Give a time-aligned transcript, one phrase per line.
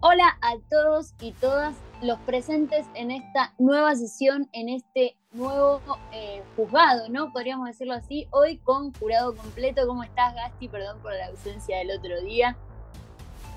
[0.00, 5.80] Hola a todos y todas los presentes en esta nueva sesión, en este nuevo
[6.12, 7.32] eh, juzgado, ¿no?
[7.32, 9.88] Podríamos decirlo así, hoy con jurado completo.
[9.88, 10.68] ¿Cómo estás, Gasti?
[10.68, 12.56] Perdón por la ausencia del otro día.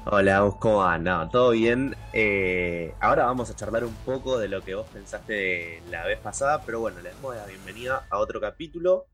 [0.07, 0.97] Hola, ¿cómo va?
[0.97, 1.95] No, todo bien.
[2.11, 6.63] Eh, ahora vamos a charlar un poco de lo que vos pensaste la vez pasada,
[6.65, 9.05] pero bueno, les damos la bienvenida a otro capítulo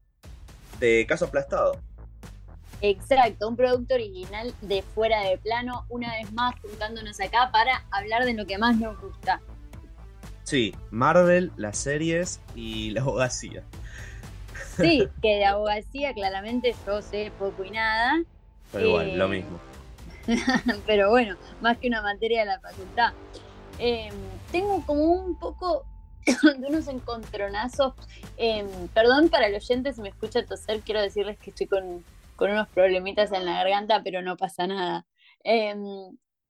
[0.80, 1.78] de Caso Aplastado.
[2.82, 8.26] Exacto, un producto original de fuera de plano, una vez más juntándonos acá para hablar
[8.26, 9.42] de lo que más nos gusta.
[10.44, 13.64] Sí, Marvel, las series y la abogacía.
[14.78, 18.22] Sí, que de abogacía claramente yo sé poco y nada.
[18.72, 19.60] Pero igual, lo eh, mismo.
[20.86, 23.14] Pero bueno, más que una materia de la facultad.
[23.80, 24.14] Em,
[24.52, 25.84] tengo como un poco
[26.26, 27.94] de unos encontronazos.
[28.38, 32.04] Em, perdón para el oyente si me escucha toser, quiero decirles que estoy con
[32.38, 35.06] con unos problemitas en la garganta, pero no pasa nada.
[35.44, 35.84] Em,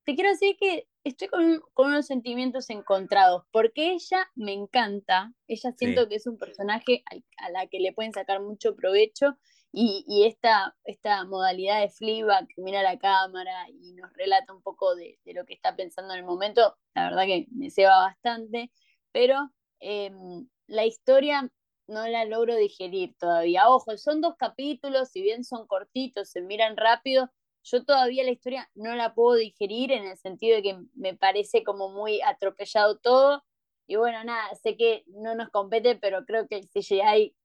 [0.03, 6.07] te quiero decir que estoy con, unos sentimientos encontrados, porque ella me encanta, ella siento
[6.07, 7.03] que es un personaje
[7.37, 9.37] a, la que le pueden sacar mucho provecho
[9.71, 14.95] y, esta, esta modalidad de Fleabag que mira la cámara y nos relata un poco
[14.95, 18.71] de, lo que está pensando en el momento, la verdad que me ceba bastante,
[19.11, 21.49] pero em, la historia
[21.87, 23.69] no la logro digerir todavía.
[23.69, 27.31] Ojo, son dos capítulos, si bien son cortitos, se miran rápido,
[27.69, 31.63] yo todavía la historia no la puedo digerir en el sentido de que me parece
[31.63, 33.43] como muy atropellado todo.
[33.87, 37.35] Y bueno, nada, sé que no nos compete, pero creo que el CGI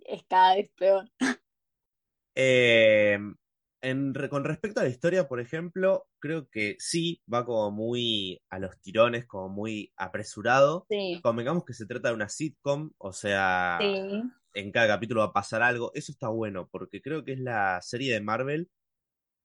[0.00, 1.10] es cada vez peor.
[2.38, 3.18] Eh,
[4.30, 8.80] con respecto a la historia, por ejemplo, creo que sí va como muy a los
[8.80, 10.86] tirones, como muy apresurado.
[10.88, 11.20] Sí.
[11.22, 15.62] Convengamos que se trata de una sitcom, o sea, en cada capítulo va a pasar
[15.62, 15.92] algo.
[15.94, 18.70] Eso está bueno, porque creo que es la serie de Marvel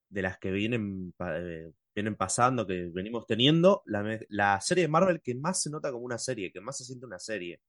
[0.09, 5.35] de las que vienen, eh, vienen pasando, que venimos teniendo, la, serie de Marvel que
[5.35, 7.61] más se nota como una serie, que más se siente una serie.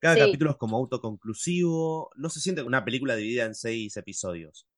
[0.00, 4.68] Cada capítulo es como autoconclusivo, no se siente una película dividida en seis episodios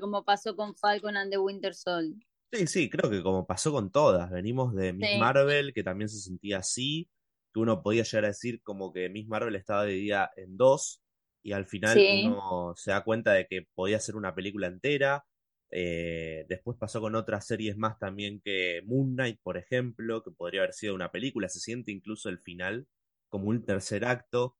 [0.00, 2.26] como pasó con Falcon and the Winter Soldier.
[2.52, 4.30] Sí, sí, creo que como pasó con todas.
[4.30, 7.10] Venimos de Miss Marvel, que también se sentía así,
[7.52, 11.02] que uno podía llegar a decir como que Miss Marvel estaba dividida en dos,
[11.42, 15.24] y al final uno se da cuenta de que podía ser una película entera.
[15.70, 20.62] Eh, después pasó con otras series más también que Moon Knight, por ejemplo, que podría
[20.62, 21.48] haber sido una película.
[21.48, 22.86] Se siente incluso el final
[23.28, 24.56] como un tercer acto.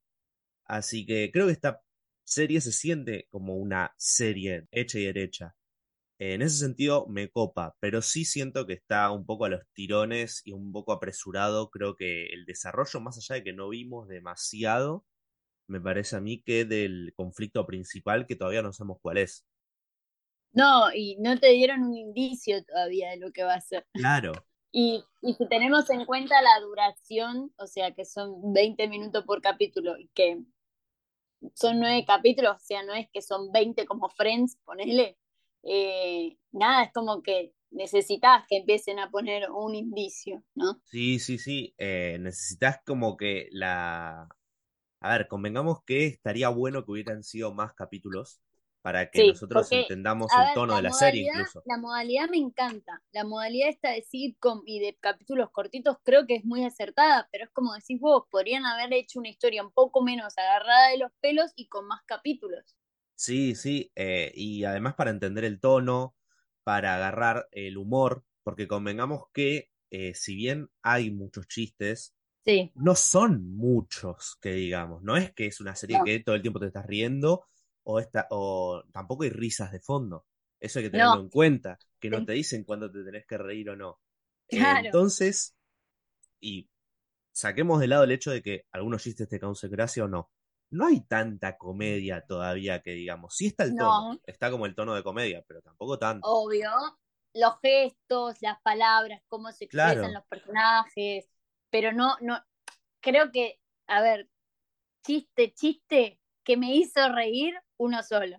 [0.65, 1.81] Así que creo que está
[2.28, 5.55] serie se siente como una serie hecha y derecha.
[6.21, 10.43] En ese sentido me copa, pero sí siento que está un poco a los tirones
[10.44, 11.71] y un poco apresurado.
[11.71, 15.05] Creo que el desarrollo, más allá de que no vimos demasiado,
[15.69, 19.47] me parece a mí que del conflicto principal que todavía no sabemos cuál es.
[20.53, 23.87] No, y no te dieron un indicio todavía de lo que va a ser.
[23.93, 24.33] Claro.
[24.71, 29.41] Y, y si tenemos en cuenta la duración, o sea que son 20 minutos por
[29.41, 30.43] capítulo, y que
[31.54, 35.16] son nueve capítulos, o sea, no es que son 20 como Friends, ponele.
[35.62, 40.81] Eh, nada, es como que necesitas que empiecen a poner un indicio, ¿no?
[40.84, 41.75] Sí, sí, sí.
[41.78, 44.28] Eh, necesitas como que la.
[45.00, 48.41] A ver, convengamos que estaría bueno que hubieran sido más capítulos
[48.88, 51.62] para que nosotros entendamos el tono de la serie incluso.
[51.66, 53.03] La modalidad me encanta.
[53.12, 57.44] La modalidad esta de sitcom y de capítulos cortitos creo que es muy acertada, pero
[57.44, 61.12] es como decís vos, podrían haber hecho una historia un poco menos agarrada de los
[61.21, 62.78] pelos y con más capítulos.
[63.15, 66.16] Sí, sí, eh, y además para entender el tono,
[66.65, 72.72] para agarrar el humor, porque convengamos que eh, si bien hay muchos chistes, sí.
[72.75, 76.59] no son muchos que digamos, no es que es una serie que todo el tiempo
[76.59, 77.44] te estás riendo
[77.91, 80.26] o, esta, o tampoco hay risas de fondo.
[80.60, 83.71] Eso hay que tenerlo en cuenta, que no te dicen cuándo te tenés que reír
[83.71, 83.99] o no.
[84.49, 85.56] entonces,
[86.38, 86.69] y
[87.32, 90.31] saquemos de lado el hecho de que algunos chistes te causen gracia o no.
[90.71, 93.34] No hay tanta comedia todavía que digamos.
[93.34, 96.28] Sí está el tono, está como el tono de comedia, pero tampoco tanto.
[96.28, 96.70] Obvio.
[97.32, 101.31] Los gestos, las palabras, cómo se expresan los personajes,
[101.70, 102.43] pero no, no,
[103.00, 104.29] creo que, a ver,
[105.06, 108.37] chiste, chiste que me hizo reír, uno solo.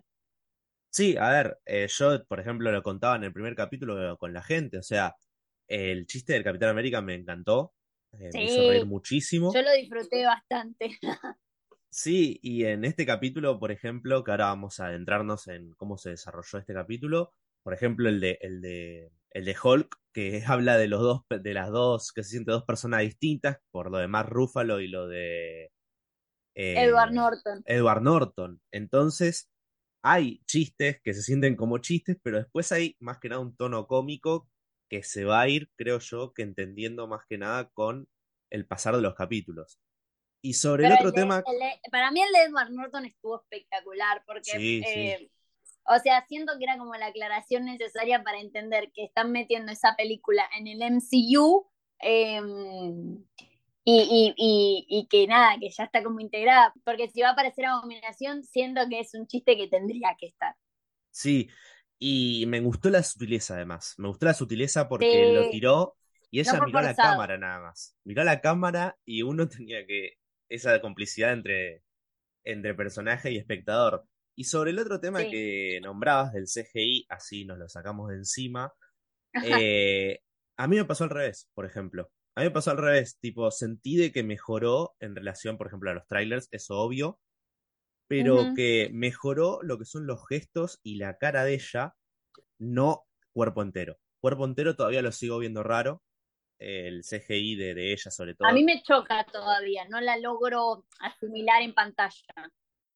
[0.90, 4.42] Sí, a ver, eh, yo, por ejemplo, lo contaba en el primer capítulo con la
[4.42, 5.16] gente, o sea,
[5.68, 7.74] el chiste del Capitán América me encantó,
[8.12, 9.54] eh, me hizo reír muchísimo.
[9.54, 10.98] Yo lo disfruté bastante.
[11.90, 16.10] sí, y en este capítulo, por ejemplo, que ahora vamos a adentrarnos en cómo se
[16.10, 17.32] desarrolló este capítulo,
[17.62, 21.54] por ejemplo, el de, el de, el de Hulk, que habla de los dos, de
[21.54, 25.06] las dos, que se siente dos personas distintas, por lo de Mark Ruffalo y lo
[25.06, 25.70] de
[26.54, 27.62] Edward eh, Norton.
[27.66, 28.60] Edward Norton.
[28.72, 29.50] Entonces,
[30.02, 33.86] hay chistes que se sienten como chistes, pero después hay más que nada un tono
[33.86, 34.48] cómico
[34.88, 38.08] que se va a ir, creo yo, que entendiendo más que nada con
[38.50, 39.78] el pasar de los capítulos.
[40.42, 41.44] Y sobre el otro tema...
[41.92, 45.30] para mí el de Edward Norton estuvo espectacular, porque, eh,
[45.84, 49.94] o sea, siento que era como la aclaración necesaria para entender que están metiendo esa
[49.96, 51.66] película en el MCU
[52.00, 53.22] em,
[53.84, 57.64] y, y, y, que nada, que ya está como integrada, porque si va a aparecer
[57.64, 60.54] Abominación, siento que es un chiste que tendría que estar.
[61.10, 61.48] Sí,
[61.98, 65.96] y me gustó la sutileza además, me gustó la sutileza porque lo tiró
[66.30, 67.96] y ella miró a la cámara nada más.
[68.04, 70.14] Miró a la cámara y uno tenía que.
[70.48, 71.82] esa complicidad entre,
[72.44, 74.06] entre personaje y espectador.
[74.36, 78.72] Y sobre el otro tema que nombrabas del CGI, así nos lo sacamos de encima.
[79.44, 80.20] Eh,
[80.56, 82.10] a mí me pasó al revés, por ejemplo.
[82.40, 85.90] A mí me pasó al revés, tipo, sentí de que mejoró en relación, por ejemplo,
[85.90, 87.20] a los trailers, eso obvio,
[88.08, 91.96] pero que mejoró lo que son los gestos y la cara de ella,
[92.58, 93.04] no
[93.34, 93.98] cuerpo entero.
[94.22, 96.02] Cuerpo entero todavía lo sigo viendo raro,
[96.58, 98.48] el CGI de, ella sobre todo.
[98.48, 102.50] A mí me choca todavía, no la logro asimilar en pantalla.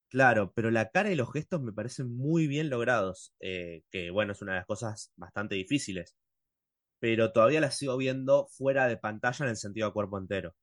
[0.09, 4.33] Claro, pero la cara y los gestos me parecen muy bien logrados, eh, que bueno,
[4.33, 6.17] es una de las cosas bastante difíciles,
[7.05, 10.55] pero todavía la sigo viendo fuera de pantalla en el sentido de cuerpo entero.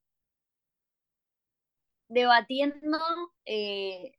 [2.10, 2.98] Debatiendo
[3.46, 4.14] eh,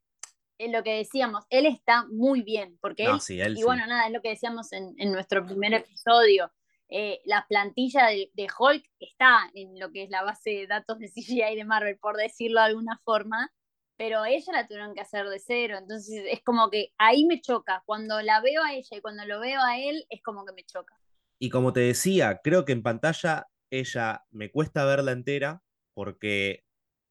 [0.56, 4.22] en lo que decíamos, él está muy bien, porque él, y bueno, nada, es lo
[4.22, 6.52] que decíamos en, en nuestro primer episodio,
[6.88, 11.08] eh, la plantilla de, Hulk está en lo que es la base de datos de
[11.12, 13.52] CGI de Marvel, por decirlo de alguna forma,
[13.96, 17.82] pero ella la tuvieron que hacer de cero, entonces es como que ahí me choca,
[17.84, 20.62] cuando la veo a ella y cuando lo veo a él, es como que me
[20.62, 21.01] choca.
[21.42, 25.60] Y como te decía, creo que en pantalla ella me cuesta verla entera
[25.92, 26.62] porque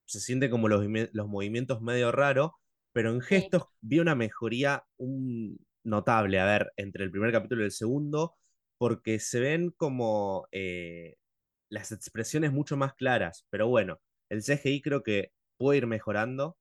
[0.05, 2.51] se siente como los, los movimientos medio raros,
[2.93, 7.65] pero en gestos vi una mejoría un, notable, a ver, entre el primer capítulo y
[7.65, 8.35] el segundo
[8.77, 11.17] porque se ven como eh,
[11.69, 13.45] las expresiones mucho más claras.
[13.49, 13.99] Pero bueno,
[14.29, 16.57] el CGI creo que puede ir mejorando.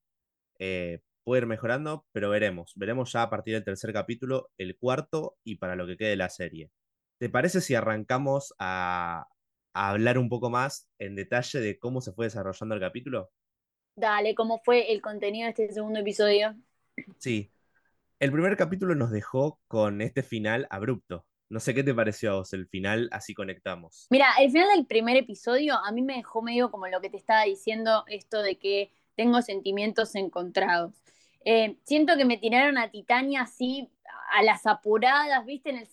[0.58, 2.72] Eh, puede ir mejorando, pero veremos.
[2.75, 6.17] Veremos ya a partir del tercer capítulo, el cuarto y para lo que quede de
[6.17, 6.72] la serie.
[7.20, 9.28] ¿Te parece si arrancamos a,
[9.75, 13.31] a hablar un poco más en detalle de cómo se fue desarrollando el capítulo?
[13.94, 16.56] Dale, ¿cómo fue el contenido de este segundo episodio?
[17.19, 17.52] Sí.
[18.20, 21.26] El primer capítulo nos dejó con este final abrupto.
[21.50, 24.06] No sé qué te pareció a vos el final, así conectamos.
[24.08, 27.19] Mira, el final del primer episodio a mí me dejó medio como lo que te
[27.19, 30.94] estaba diciendo, esto de que tengo sentimientos encontrados.
[31.44, 33.90] Eh, siento que me tiraron a Titania así
[34.32, 35.69] a las apuradas, ¿viste?
[35.69, 35.87] En el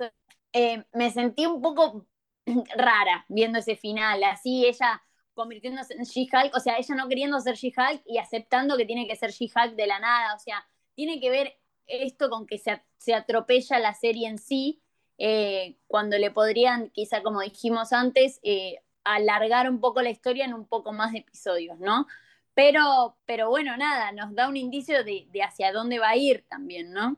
[0.57, 2.07] eh, me sentí un poco
[2.75, 7.55] rara viendo ese final, así ella convirtiéndose en She-Hulk, o sea, ella no queriendo ser
[7.55, 11.29] She-Hulk y aceptando que tiene que ser She-Hulk de la nada, o sea, tiene que
[11.29, 14.81] ver esto con que se, se atropella la serie en sí
[15.19, 20.55] eh, cuando le podrían, quizá como dijimos antes, eh, alargar un poco la historia en
[20.55, 22.07] un poco más de episodios, ¿no?
[22.55, 26.91] Pero, pero bueno, nada, nos da un indicio de, hacia dónde va a ir también,
[26.93, 27.15] ¿no?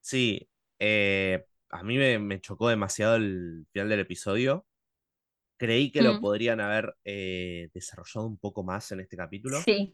[0.00, 0.48] Sí,
[0.80, 4.66] eh, a mí me, chocó demasiado el final del episodio.
[5.56, 6.20] Creí que lo mm.
[6.20, 9.60] podrían haber desarrollado un poco más en este capítulo.
[9.62, 9.92] Sí.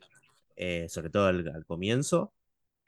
[0.89, 2.35] sobre todo al comienzo.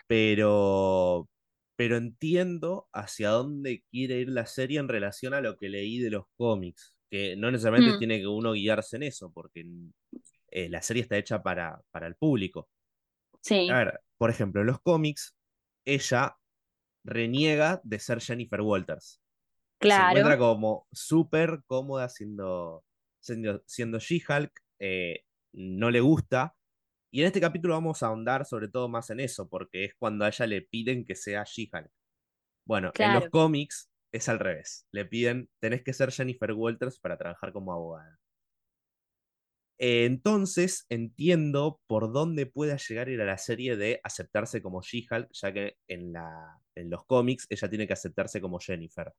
[0.07, 1.29] Pero,
[1.77, 6.11] pero entiendo hacia dónde quiere ir la serie en relación a lo que leí de
[6.11, 7.99] los cómics, que no necesariamente mm.
[7.99, 9.67] tiene que uno guiarse en eso, porque
[10.51, 12.69] eh, la serie está hecha para, para el público.
[13.41, 13.69] Sí.
[13.69, 15.37] A ver, por ejemplo, en los cómics,
[15.85, 16.37] ella
[17.07, 19.23] reniega de ser Jennifer Walters.
[19.79, 20.15] Claro.
[20.15, 22.85] Se encuentra como súper cómoda siendo,
[23.21, 26.55] siendo, siendo She-Hulk, eh, no le gusta,
[27.11, 30.25] y en este capítulo vamos a ahondar sobre todo más en eso, porque es cuando
[30.25, 31.91] a ella le piden que sea She-Hulk.
[32.67, 34.87] Bueno, en los cómics es al revés.
[34.91, 38.19] Le piden, tenés que ser Jennifer Walters para trabajar como abogada.
[39.79, 45.29] Entonces entiendo por dónde pueda llegar a ir a la serie de aceptarse como She-Hulk,
[45.33, 49.13] ya que en, la, en los cómics ella tiene que aceptarse como Jennifer.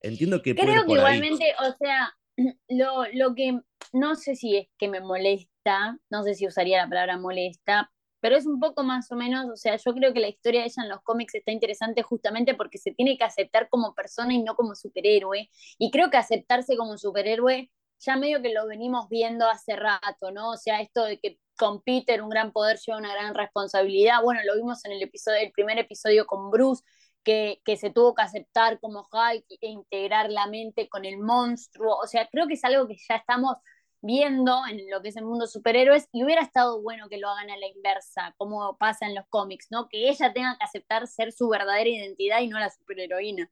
[0.00, 0.54] Entiendo que...
[0.54, 2.12] Creo que igualmente, o sea,
[2.68, 3.60] lo, lo que
[3.92, 8.36] no sé si es que me molesta, no sé si usaría la palabra molesta, pero
[8.36, 10.82] es un poco más o menos, o sea, yo creo que la historia de ella
[10.82, 14.56] en los cómics está interesante justamente porque se tiene que aceptar como persona y no
[14.56, 15.48] como superhéroe.
[15.78, 20.50] Y creo que aceptarse como superhéroe ya medio que lo venimos viendo hace rato, ¿no?
[20.50, 24.22] O sea, esto de que con Peter un gran poder lleva una gran responsabilidad.
[24.22, 26.84] Bueno, lo vimos en el episodio, el primer episodio con Bruce,
[27.24, 31.96] que, se tuvo que aceptar como Hulk e integrar la mente con el monstruo.
[32.02, 33.56] O sea, creo que es algo que ya estamos
[34.00, 37.50] viendo en lo que es el mundo superhéroes y hubiera estado bueno que lo hagan
[37.50, 39.88] a la inversa, como pasa en los cómics, ¿no?
[39.88, 43.50] Que ella tenga que aceptar ser su verdadera identidad y no la superheroína.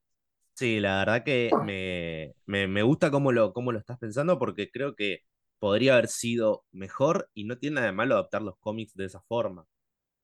[0.57, 2.35] Sí, la verdad que me,
[2.67, 5.21] me, gusta cómo lo, cómo lo estás pensando porque creo que
[5.59, 9.21] podría haber sido mejor y no tiene nada de malo adaptar los cómics de esa
[9.21, 9.67] forma.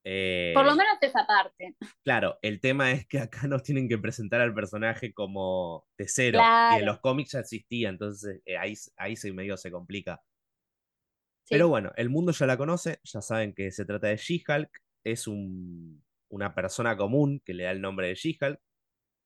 [0.05, 1.77] Por lo eh, menos esa parte.
[2.03, 6.41] Claro, el tema es que acá nos tienen que presentar al personaje como de cero,
[6.75, 10.23] y en los cómics ya existía, entonces eh, ahí, ahí se medio se complica.
[11.51, 14.71] Pero bueno, el mundo ya la conoce, ya saben que se trata de She-Hulk,
[15.05, 18.59] es un, una persona común que le da el nombre de She-Hulk,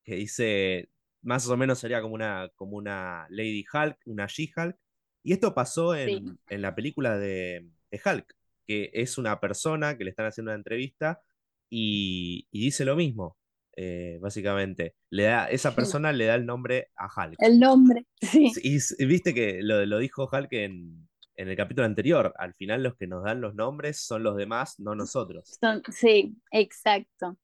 [0.05, 0.91] que dice,
[1.27, 4.77] más o menos sería como una, como una Lady Hulk, una She-Hulk.
[5.25, 8.33] Y esto pasó en, la película de, Hulk,
[8.65, 11.21] que es una persona que le están haciendo una entrevista
[11.69, 13.37] y, dice lo mismo,
[13.77, 14.95] eh, básicamente.
[15.11, 17.37] Le da, esa persona le da el nombre a Hulk.
[17.39, 18.53] El nombre, sí.
[18.63, 22.33] Y, viste que lo, lo dijo Hulk en, en el capítulo anterior.
[22.39, 25.59] Al final los que nos dan los nombres son los demás, no nosotros.
[25.91, 27.37] sí, exacto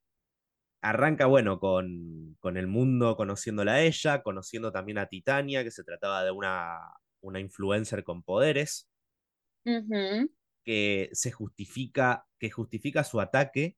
[0.83, 6.25] arranca, bueno, con, el mundo conociéndola a ella, conociendo también a Titania, que se trataba
[6.25, 6.79] de una,
[7.21, 8.91] una influencer con poderes,
[10.65, 13.77] que se justifica, que justifica su ataque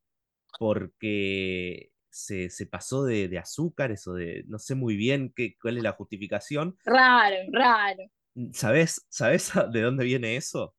[0.59, 5.93] porque se, pasó de, azúcares o de, no sé muy bien qué, cuál es la
[5.93, 6.79] justificación.
[6.85, 8.05] Raro, raro.
[8.53, 10.75] ¿Sabes, ¿Sabes de dónde viene eso?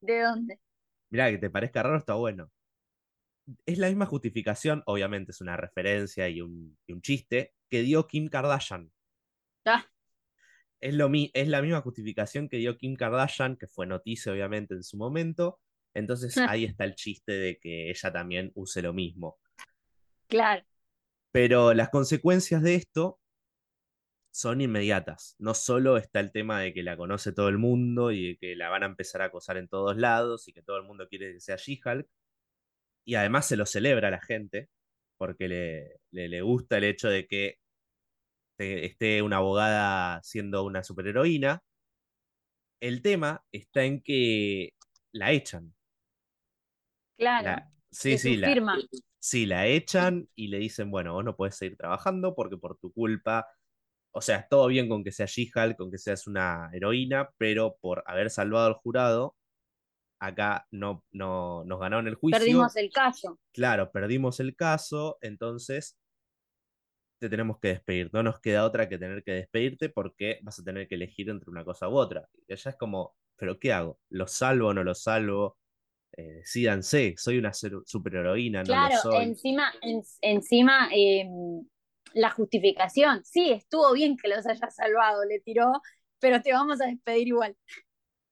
[0.00, 0.60] ¿De dónde?
[1.10, 2.50] Mira, que te parezca raro está bueno
[3.66, 8.90] es la misma justificación, obviamente es una referencia y un, chiste, que dio Kim Kardashian.
[9.64, 9.86] Ah.
[10.80, 14.82] Es, lo, es la misma justificación que dio Kim Kardashian, que fue noticia obviamente en
[14.82, 15.60] su momento.
[15.94, 16.46] Entonces ah.
[16.50, 19.38] ahí está el chiste de que ella también use lo mismo.
[20.28, 20.64] Claro.
[21.32, 23.18] Pero las consecuencias de esto
[24.30, 25.34] son inmediatas.
[25.38, 28.56] No solo está el tema de que la conoce todo el mundo y de que
[28.56, 31.32] la van a empezar a acosar en todos lados y que todo el mundo quiere
[31.32, 32.08] que sea She-Hulk,
[33.08, 34.68] y además se lo celebra a la gente,
[35.16, 37.56] porque le, le, gusta el hecho de que
[38.58, 41.62] esté una abogada siendo una superheroína.
[42.82, 44.74] El tema está en que
[45.12, 45.74] la echan.
[47.16, 47.64] Claro.
[47.90, 48.76] sí, sí, la,
[49.18, 52.92] sí, la echan y le dicen, bueno, vos no puedes seguir trabajando porque por tu
[52.92, 53.46] culpa,
[54.12, 58.04] o sea, todo bien con que sea She-Hulk, con que seas una heroína, pero por
[58.04, 59.37] haber salvado al jurado,
[60.20, 62.38] acá no, no nos ganaron el juicio.
[62.38, 63.38] Perdimos el caso.
[63.52, 65.98] Claro, perdimos el caso, entonces
[67.18, 68.10] te tenemos que despedir.
[68.12, 71.50] No nos queda otra que tener que despedirte porque vas a tener que elegir entre
[71.50, 72.28] una cosa u otra.
[72.46, 73.98] Y ella es como, ¿pero qué hago?
[74.08, 75.58] ¿Lo salvo o no lo salvo?
[76.16, 79.24] Eh, decídanse, soy una superheroína, claro, no lo soy.
[79.24, 79.72] encima,
[80.22, 81.64] encima em,
[82.14, 85.70] la justificación, sí, estuvo bien que los haya salvado, le tiró,
[86.18, 87.56] pero te vamos a despedir igual.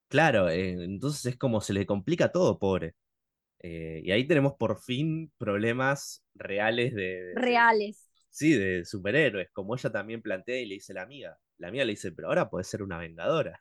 [0.09, 2.95] Claro, eh, entonces es como se le complica todo, pobre.
[3.61, 8.09] Eh, y ahí tenemos por fin problemas reales de, Reales.
[8.31, 11.39] sí, de superhéroes, como ella también plantea y le dice la amiga.
[11.59, 13.61] La amiga le dice, pero ahora puede ser una vengadora.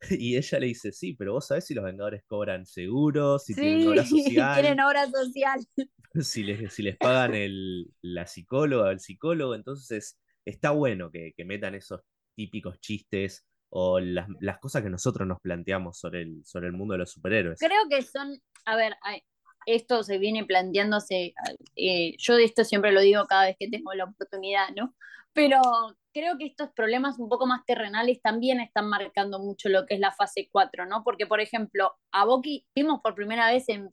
[0.20, 3.86] Y ella le dice, sí, pero vos sabés si los vengadores cobran seguros, si tienen
[3.88, 4.60] obra social.
[4.60, 5.60] tienen obra social.
[6.20, 11.32] Si les, si les pagan el, la psicóloga o el psicólogo, entonces está bueno que,
[11.36, 12.00] que metan esos
[12.34, 16.92] típicos chistes o las, las, cosas que nosotros nos planteamos sobre el, sobre el mundo
[16.92, 17.58] de los superhéroes.
[17.58, 18.94] Creo que son, a ver,
[19.66, 21.34] esto se viene planteándose,
[21.76, 24.94] eh, yo de esto siempre lo digo cada vez que tengo la oportunidad, ¿no?
[25.32, 25.60] Pero
[26.12, 30.00] creo que estos problemas un poco más terrenales también están marcando mucho lo que es
[30.00, 31.04] la fase 4, ¿no?
[31.04, 33.88] Porque, por ejemplo, a Bucky vimos por primera vez en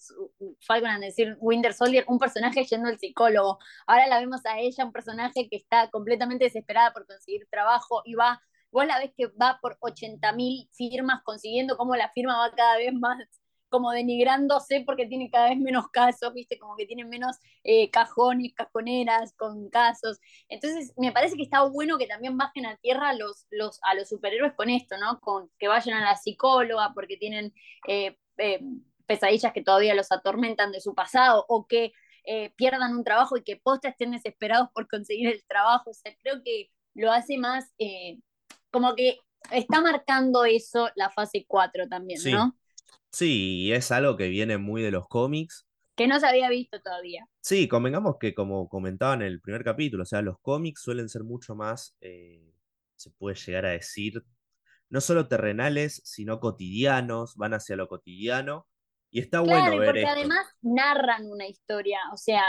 [0.61, 3.59] Falcon and decir Winter Soldier un personaje yendo al psicólogo.
[3.85, 8.15] Ahora la vemos a ella, un personaje que está completamente desesperada por conseguir trabajo y
[8.15, 12.77] va vos la ves que va por 80.000 firmas consiguiendo cómo la firma va cada
[12.77, 13.17] vez más
[13.69, 18.53] como denigrándose porque tiene cada vez menos casos, viste, como que tiene menos eh, cajones,
[18.53, 20.19] cajoneras con casos.
[20.49, 24.09] Entonces, me parece que está bueno que también bajen a tierra los, los, a los
[24.09, 25.19] superhéroes con esto, ¿no?
[25.19, 27.53] Con que vayan a la psicóloga porque tienen
[27.87, 28.61] eh, eh,
[29.05, 31.91] pesadillas que todavía los atormentan de su pasado o que
[32.57, 35.91] pierdan un trabajo y que posta estén desesperados por conseguir el trabajo.
[35.91, 37.73] O sea, creo que lo hace más
[38.77, 39.19] como que
[39.51, 42.55] está marcando eso la fase 4 también, ¿no?
[43.11, 45.67] Sí, y es algo que viene muy de los cómics.
[45.95, 47.27] Que no se había visto todavía.
[47.41, 51.23] Sí, convengamos que como comentaba en el primer capítulo, o sea, los cómics suelen ser
[51.23, 52.53] mucho más, eh,
[52.95, 54.23] se puede llegar a decir,
[54.89, 58.67] no solo terrenales, sino cotidianos, van hacia lo cotidiano.
[59.09, 62.43] Y está bueno ver porque además narran una historia, o sea,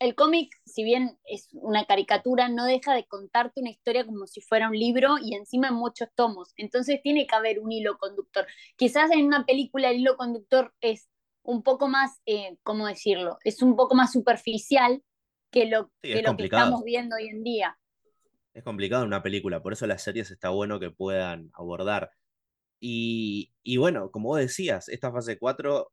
[0.00, 4.40] el cómic, si bien es una caricatura, no deja de contarte una historia como si
[4.40, 6.52] fuera un libro y encima en muchos tomos.
[6.56, 8.46] Entonces tiene que haber un hilo conductor.
[8.76, 11.10] Quizás en una película el hilo conductor es
[11.42, 13.38] un poco más, eh, ¿cómo decirlo?
[13.44, 15.02] Es un poco más superficial
[15.50, 17.78] que lo, que, lo que estamos viendo hoy en día.
[18.54, 22.10] Es complicado en una película, por eso las series está bueno que puedan abordar.
[22.80, 25.92] Y, y bueno, como vos decías, esta fase 4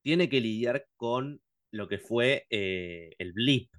[0.00, 1.42] tiene que lidiar con
[1.76, 3.70] lo que fue eh, el blip.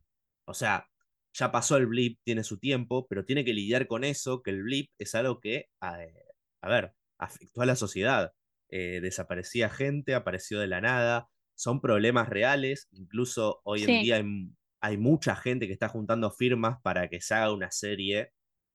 [0.45, 0.87] O sea,
[1.33, 4.63] ya pasó el blip, tiene su tiempo, pero tiene que lidiar con eso, que el
[4.63, 5.97] blip es algo que, a,
[6.61, 8.33] a ver, afectó a la sociedad.
[8.69, 14.25] Eh, desaparecía gente, apareció de la nada, son problemas reales, incluso hoy en día hay,
[14.81, 18.33] hay, mucha gente que está juntando firmas para que se haga una serie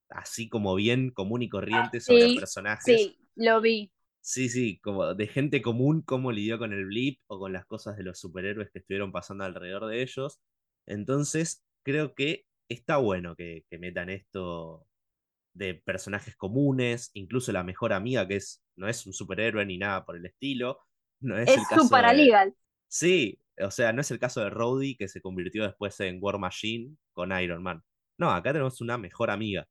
[0.09, 2.85] así como bien común y corriente sobre personajes.
[2.85, 3.91] Sí, lo vi.
[4.23, 7.97] Sí, sí, como de gente común, cómo lidió con el blip o con las cosas
[7.97, 10.41] de los superhéroes que estuvieron pasando alrededor de ellos.
[10.87, 14.87] Entonces, creo que está bueno que, metan esto
[15.55, 20.05] de personajes comunes, incluso la mejor amiga, que es, no es un superhéroe ni nada
[20.05, 20.79] por el estilo.
[21.21, 22.55] No es, es su paralegal.
[22.87, 26.38] Sí, o sea, no es el caso de Rhodey, que se convirtió después en War
[26.38, 27.83] Machine con Iron Man.
[28.19, 29.67] No, acá tenemos una mejor amiga.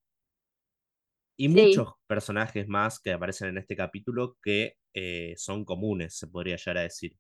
[1.42, 6.56] Y muchos personajes más que aparecen en este capítulo que eh, son comunes, se podría
[6.56, 7.18] llegar a decir.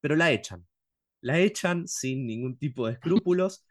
[0.00, 0.66] Pero la echan.
[1.20, 2.94] La echan sin ningún tipo de
[3.28, 3.64] escrúpulos,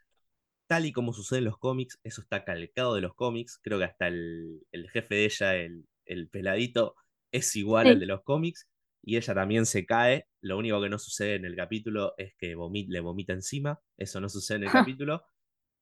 [0.66, 2.00] tal y como sucede en los cómics.
[2.02, 3.60] Eso está calcado de los cómics.
[3.62, 4.62] Creo que hasta el,
[4.94, 6.94] jefe de ella, el, peladito,
[7.30, 8.66] es igual al de los cómics.
[9.02, 10.26] Y ella también se cae.
[10.40, 12.56] Lo único que no sucede en el capítulo es que
[12.88, 13.78] le vomita encima.
[13.98, 15.22] Eso no sucede en el capítulo.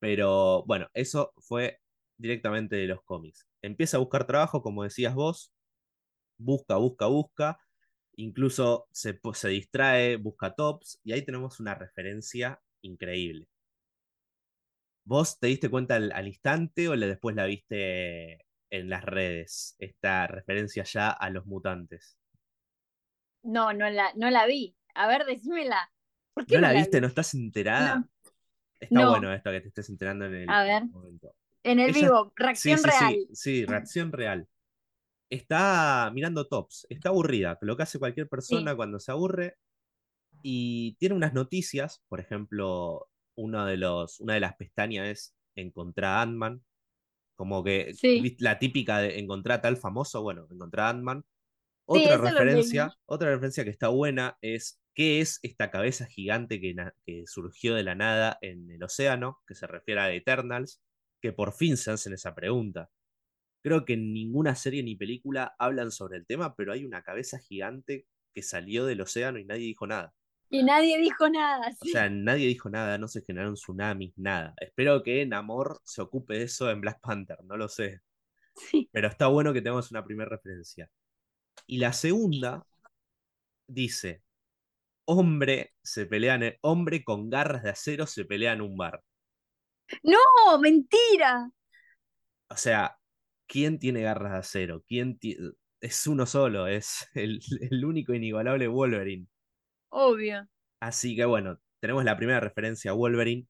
[0.01, 1.79] Pero bueno, eso fue
[2.17, 3.48] directamente de los cómics.
[3.63, 5.53] Empieza a buscar trabajo, como decías vos,
[6.39, 7.59] busca, busca, busca,
[8.17, 13.49] incluso se, se distrae, busca tops, y ahí tenemos una referencia increíble.
[15.05, 20.85] ¿Vos te diste cuenta al, instante o después la viste en las redes, esta referencia
[20.85, 22.19] ya a los mutantes?
[23.43, 24.77] No, no la, no la vi.
[24.95, 25.91] A ver, decímela.
[26.35, 27.01] ¿Por qué ¿No, la, viste?
[27.01, 28.07] ¿No estás enterada?
[28.79, 30.85] Está bueno esto que te estés enterando en el, a ver.
[30.85, 31.35] momento.
[31.69, 33.17] En el vivo, reacción real.
[33.35, 34.49] Sí, reacción real.
[35.31, 39.57] Está mirando tops, está aburrida, lo que hace cualquier persona cuando se aburre.
[40.43, 46.19] Y tiene unas noticias, por ejemplo, una de, los, una de las pestañas es encontrar
[46.19, 46.65] a Ant-Man.
[47.35, 47.93] Como que
[48.39, 51.23] la típica de encontrar tal famoso, bueno, encontrar Ant-Man.
[51.85, 57.25] Otra referencia, otra referencia que está buena es qué es esta cabeza gigante que, que,
[57.27, 60.81] surgió de la nada en el océano, que se refiere a Eternals
[61.21, 62.91] que por fin se hacen esa pregunta.
[63.63, 67.39] Creo que en ninguna serie ni película hablan sobre el tema, pero hay una cabeza
[67.39, 70.15] gigante que salió del océano y nadie dijo nada.
[70.51, 71.71] Y nadie dijo nada.
[71.81, 74.55] O sea, nadie dijo nada, no se generaron tsunamis, nada.
[74.61, 78.01] Espero que Namor se ocupe de eso en Black Panther, no lo sé.
[78.55, 78.89] Sí.
[78.93, 80.91] Pero está bueno que tengamos una primera referencia.
[81.67, 82.67] Y la segunda
[83.67, 84.23] dice:
[85.05, 89.03] Hombre se pelea hombre con garras de acero se pelea en un bar.
[90.03, 91.51] No, mentira.
[92.51, 92.99] O sea,
[93.47, 94.83] ¿quién tiene garras de acero?
[94.87, 95.19] ¿Quién
[95.81, 97.41] es uno solo, es el,
[97.85, 99.27] único inigualable Wolverine.
[99.91, 100.49] Obvio.
[100.81, 103.47] Así que bueno, tenemos la primera referencia a Wolverine.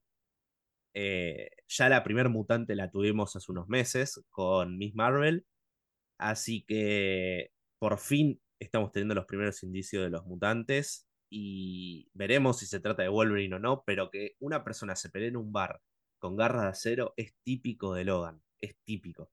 [0.95, 5.47] Eh, ya la primer mutante la tuvimos hace unos meses con Miss Marvel.
[6.19, 11.07] Así que por fin estamos teniendo los primeros indicios de los mutantes.
[11.31, 13.83] Y veremos si se trata de Wolverine o no.
[13.87, 15.81] Pero que una persona se pelee en un bar
[16.19, 19.31] con garras de acero es típico de Logan, es típico.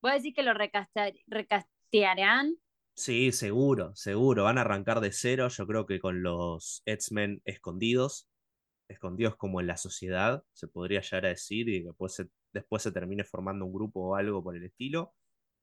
[0.00, 2.56] ¿Voy a decir que lo recastearán?
[2.94, 4.44] Sí, seguro, seguro.
[4.44, 8.28] Van a arrancar de cero, yo creo que con los X-Men escondidos,
[8.88, 12.82] escondidos como en la sociedad, se podría llegar a decir, y que después se, después
[12.82, 15.14] se termine formando un grupo o algo por el estilo.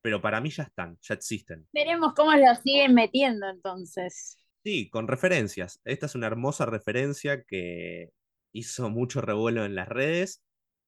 [0.02, 1.68] Pero para mí ya están, ya existen.
[1.74, 4.38] Veremos cómo lo siguen metiendo entonces.
[4.64, 5.82] Sí, con referencias.
[5.84, 8.12] Esta es una hermosa referencia que
[8.56, 10.42] hizo mucho revuelo en las redes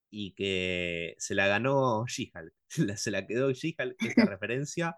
[0.09, 2.53] y que se la ganó She-Hulk.
[2.97, 4.95] se la quedó She-Hulk, esta referencia,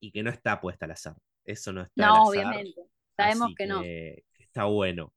[0.00, 1.16] y que no está puesta al azar.
[1.44, 2.06] Eso no está.
[2.06, 2.82] No, obviamente.
[3.16, 3.82] Sabemos que, no.
[3.82, 5.14] está bueno.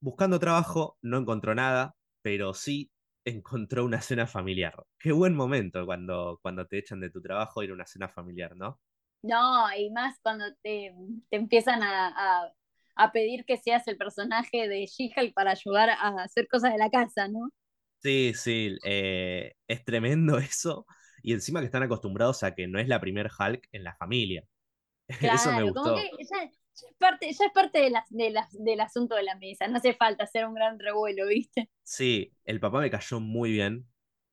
[0.00, 2.90] Buscando trabajo, no encontró nada, pero sí
[3.24, 4.74] encontró una cena familiar.
[4.98, 8.54] Qué buen momento cuando, cuando te echan de tu trabajo ir a una cena familiar,
[8.56, 8.80] ¿no?
[9.22, 10.92] No, y más cuando te,
[11.30, 12.52] empiezan a, a
[13.12, 17.28] pedir que seas el personaje de She-Hulk para ayudar a hacer cosas de la casa,
[17.28, 17.50] ¿no?
[18.04, 20.86] Sí, sí, eh, es tremendo eso.
[21.22, 24.44] Y encima que están acostumbrados a que no es la primer Hulk en la familia.
[25.08, 25.82] eso me gustó.
[25.82, 27.92] Como que ya, es parte, ya es parte de
[28.52, 29.66] del asunto de la mesa.
[29.68, 31.70] No hace falta hacer un gran revuelo, ¿viste?
[31.82, 33.86] Sí, el papá me cayó muy bien.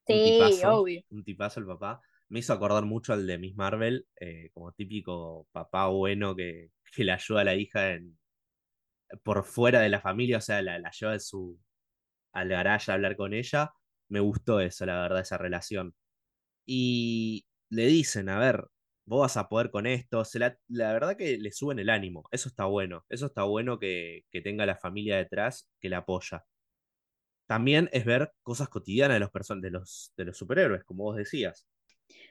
[0.05, 1.01] Sí, obvio.
[1.09, 2.01] Un tipazo el papá.
[2.27, 7.03] Me hizo acordar mucho al de Miss Marvel, eh, como típico papá bueno que, que
[7.03, 8.17] le ayuda a la hija en,
[9.23, 11.59] por fuera de la familia, o sea, la, lleva su,
[12.33, 13.73] al garaje a hablar con ella.
[14.09, 15.95] me gustó eso, la verdad, esa relación.
[16.65, 18.65] Y le dicen, a ver,
[19.05, 20.23] vos vas a poder con esto.
[20.35, 22.27] La, la verdad que le suben el ánimo.
[22.31, 23.05] Eso está bueno.
[23.09, 26.45] Eso está bueno que, que tenga la familia detrás que la apoya.
[27.47, 31.17] También es ver cosas cotidianas de los, person de los, de los superhéroes, como vos
[31.17, 31.67] decías.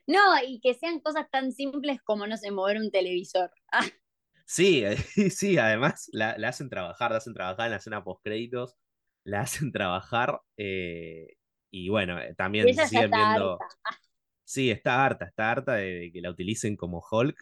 [0.06, 3.50] No, y que sean cosas tan simples como, no sé, mover un televisor.
[4.50, 4.82] Sí,
[5.30, 8.76] sí, además la, la, hacen trabajar, la hacen trabajar en la escena post créditos,
[9.24, 11.36] la hacen trabajar eh,
[11.70, 13.58] y bueno, eh, también se siguen viendo.
[13.62, 13.96] Ah.
[14.44, 17.40] Sí, está harta, está harta de, que la utilicen como Hulk.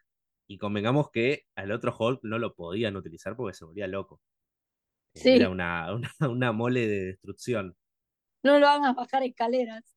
[0.50, 4.20] Y convengamos que al otro Hulk no lo podían utilizar porque se volvía loco.
[5.14, 5.30] Sí.
[5.30, 7.74] Era una, una, una mole de destrucción.
[8.42, 9.96] No lo hagan bajar escaleras.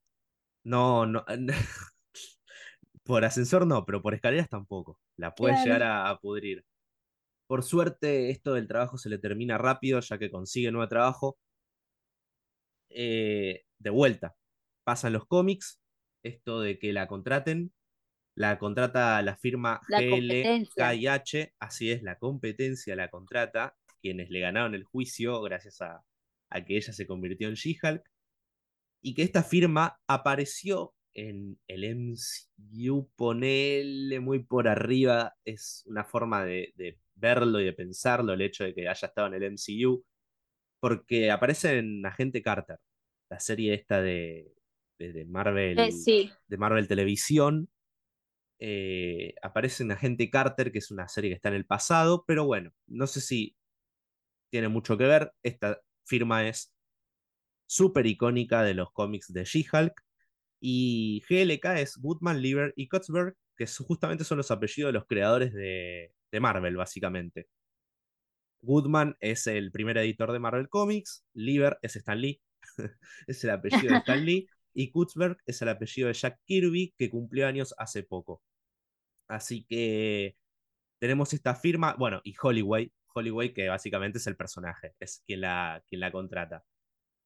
[0.64, 1.26] No, no.
[3.04, 4.98] por ascensor no, pero por escaleras tampoco.
[5.18, 6.64] La puede llegar a, a, pudrir.
[7.52, 11.38] Por suerte, esto del trabajo se le termina rápido, ya que consigue nuevo trabajo.
[12.90, 14.38] Eh, de vuelta,
[14.86, 15.82] pasan los cómics,
[16.24, 17.74] esto de que la contraten,
[18.38, 24.86] la contrata la firma GLKIH, así es, la competencia la contrata, quienes le ganaron el
[24.86, 26.06] juicio gracias a,
[26.50, 28.10] a que ella se convirtió en She-Hulk,
[29.04, 36.46] y que esta firma apareció en el MCU, ponele muy por arriba, es una forma
[36.46, 40.04] de, de, verlo y de pensarlo, el hecho de que haya estado en el MCU,
[40.80, 42.80] porque aparece en Agente Carter,
[43.30, 44.54] la serie esta de,
[44.98, 47.70] de, Marvel, eh, de Marvel Televisión.
[48.60, 52.46] Eh, aparece en Agente Carter, que es una serie que está en el pasado, pero
[52.46, 53.56] bueno, no sé si
[54.52, 55.34] tiene mucho que ver.
[55.44, 56.74] Esta firma es
[57.66, 59.94] súper icónica de los cómics de She-Hulk.
[60.64, 65.54] Y GLK es Goodman, Lieber y Kotzberg, que justamente son los apellidos de los creadores
[65.54, 67.48] de, de Marvel, básicamente.
[68.62, 72.42] Goodman es el primer editor de Marvel Comics, Lieber es Stan Lee,
[73.28, 77.10] es el apellido de Stan Lee, y Kutzberg es el apellido de Jack Kirby, que
[77.10, 78.42] cumplió años hace poco.
[79.28, 80.36] Así que
[81.00, 85.84] tenemos esta firma, bueno, y Holloway, Holloway que básicamente es el personaje, es quien la,
[85.88, 86.64] quien la contrata.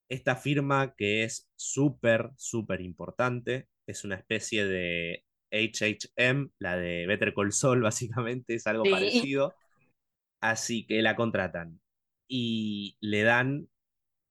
[0.08, 7.34] Esta firma que es súper, súper importante, es una especie de HHM, la de Better
[7.34, 9.54] Call Saul, básicamente, es algo parecido.
[10.40, 11.80] Así que la contratan
[12.28, 13.68] y le dan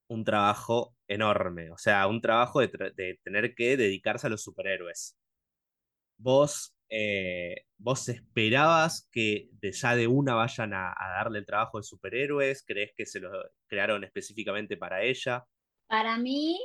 [0.07, 5.17] un trabajo enorme, o sea, un trabajo de, tener que dedicarse a los superhéroes.
[6.17, 11.83] Vos, eh, vos esperabas que de ya de una vayan a, darle el trabajo de
[11.83, 13.31] superhéroes, ¿crees que se lo
[13.67, 15.45] crearon específicamente para ella?
[15.87, 16.59] Para mí,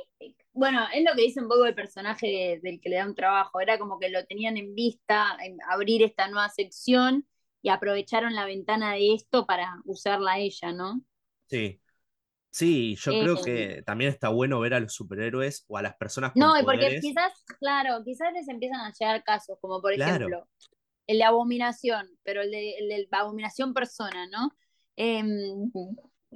[0.53, 3.59] bueno, es lo que dice un poco el personaje del que le da un trabajo,
[3.59, 7.27] era como que lo tenían en vista, en abrir esta nueva sección
[7.61, 11.01] y aprovecharon la ventana de esto para usarla a ella, ¿no?
[11.47, 11.81] Sí,
[12.51, 15.95] Sí, yo creo eh, que también está bueno ver a los superhéroes o a las
[15.95, 20.45] personas con No, porque quizás, claro, quizás les empiezan a llegar casos, como por ejemplo,
[21.07, 24.51] el de abominación, pero el de, el de abominación persona, ¿no?
[24.97, 25.71] Em,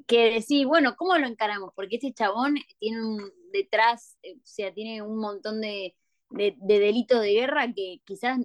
[0.07, 1.71] que decir, bueno, ¿cómo lo encaramos?
[1.75, 5.95] Porque este chabón tiene un detrás, eh, o sea, tiene un montón de,
[6.29, 8.39] de, delitos de guerra que quizás,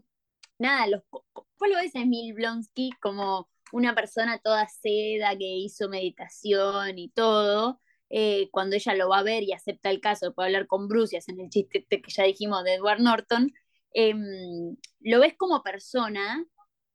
[0.58, 6.98] nada, los, lo ves a Emil Blonsky como una persona toda seda que hizo meditación
[6.98, 10.66] y todo, eh, cuando ella lo va a ver y acepta el caso, puede hablar
[10.66, 13.52] con Bruce y hacen el chiste que ya dijimos de Edward Norton,
[13.92, 16.44] em, lo ves como persona,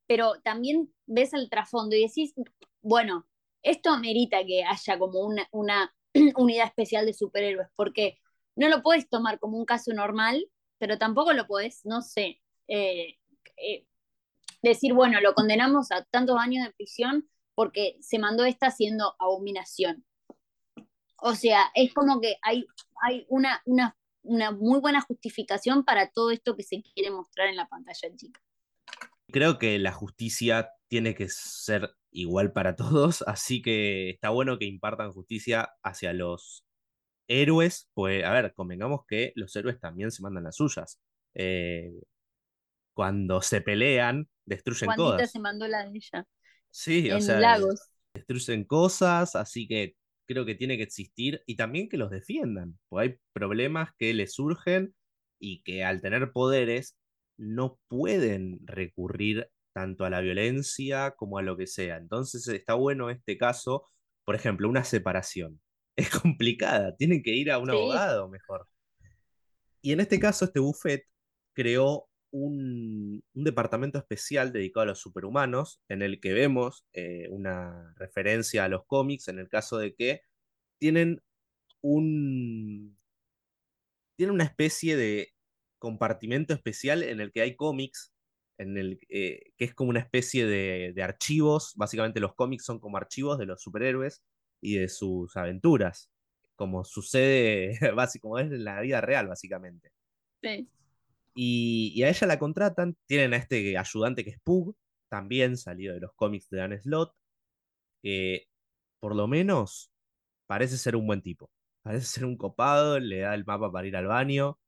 [0.07, 2.33] pero también ves el trasfondo y decís,
[2.81, 3.25] bueno,
[3.65, 5.93] esto amerita que haya como una, una
[6.37, 8.19] unidad especial de superhéroes, porque
[8.55, 10.47] no lo puedes tomar como un caso normal,
[10.77, 13.17] pero tampoco lo puedes, no sé, eh,
[13.57, 13.85] eh,
[14.61, 20.05] decir, bueno, lo condenamos a tantos años de prisión porque se mandó esta haciendo abominación.
[21.17, 22.65] O sea, es como que hay,
[23.01, 27.55] hay una, una, una muy buena justificación para todo esto que se quiere mostrar en
[27.55, 28.39] la pantalla chica.
[29.31, 34.65] Creo que la justicia tiene que ser igual para todos, así que está bueno que
[34.65, 36.65] impartan justicia hacia los
[37.27, 40.99] héroes, pues a ver, convengamos que los héroes también se mandan las suyas.
[41.35, 41.91] Eh,
[42.93, 45.31] cuando se pelean, destruyen Juanita cosas.
[45.31, 46.25] se mandó la de ella.
[46.69, 47.81] Sí, o sea, lagos.
[48.13, 53.09] destruyen cosas, así que creo que tiene que existir y también que los defiendan, porque
[53.09, 54.95] hay problemas que les surgen
[55.39, 56.97] y que al tener poderes
[57.37, 61.97] no pueden recurrir tanto a la violencia como a lo que sea.
[61.97, 63.89] Entonces está bueno este caso,
[64.23, 65.61] por ejemplo, una separación.
[65.97, 68.67] Es complicada, tienen que ir a un abogado mejor.
[69.81, 71.05] Y en este caso, este buffet
[71.53, 78.65] creó un, departamento especial dedicado a los superhumanos, en el que vemos eh, una referencia
[78.65, 80.21] a los cómics, en el caso de que
[80.79, 81.21] tienen
[81.81, 82.97] un,
[84.17, 85.33] tiene una especie de
[85.79, 88.14] compartimento especial en el que hay cómics,
[88.57, 91.73] en el eh, que es como una especie de, de archivos.
[91.75, 94.23] Básicamente los cómics son como archivos de los superhéroes
[94.61, 96.09] y de sus aventuras,
[96.55, 97.79] como sucede,
[98.21, 99.91] como es en la vida real, básicamente.
[100.41, 100.67] Sí.
[101.35, 104.75] Y, a ella la contratan, tienen a este ayudante que es Pug,
[105.09, 107.13] también salido de los cómics de Dan Slott,
[108.01, 108.47] que
[108.99, 109.91] por lo menos
[110.47, 111.51] parece ser un buen tipo.
[111.83, 114.59] Parece ser un copado, le da el mapa para ir al baño.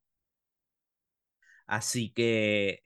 [1.66, 2.84] Así que,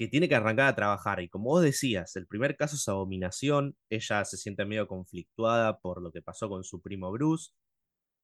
[0.00, 1.20] que tiene que arrancar a trabajar.
[1.20, 3.76] Y como vos decías, el primer caso es abominación.
[3.90, 7.52] Ella se siente medio conflictuada por lo que pasó con su primo Bruce.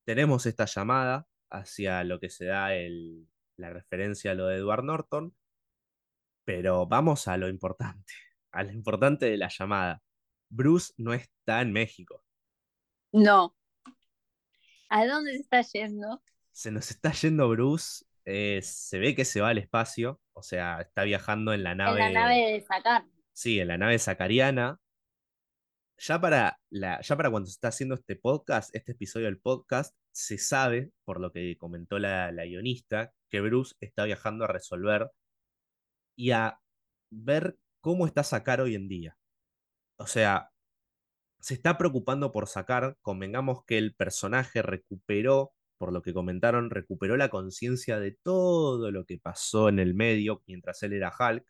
[0.06, 4.84] Tenemos esta llamada hacia lo que se da el, la referencia a lo de Edward
[4.84, 5.36] Norton.
[6.46, 8.14] Pero vamos a lo importante,
[8.52, 10.02] a lo importante de la llamada.
[10.48, 12.24] Bruce no está en México.
[13.12, 13.54] No.
[14.88, 16.22] ¿A dónde se está yendo?
[16.52, 18.06] Se nos está yendo Bruce.
[18.24, 20.22] Eh, se ve que se va al espacio.
[20.36, 22.06] O sea, está viajando en la nave.
[22.06, 23.06] En la nave de Sacar.
[23.32, 24.78] Sí, en la nave sacariana.
[25.98, 29.96] Ya para, la, ya para cuando se está haciendo este podcast, este episodio del podcast,
[30.12, 35.10] se sabe, por lo que comentó la, la guionista, que Bruce está viajando a resolver
[36.18, 36.60] y a
[37.10, 39.16] ver cómo está Sacar hoy en día.
[39.98, 40.50] O sea,
[41.40, 47.16] se está preocupando por sacar, convengamos que el personaje recuperó, por lo que comentaron, recuperó
[47.16, 51.44] la conciencia de todo lo que pasó en el medio mientras él era Hulk.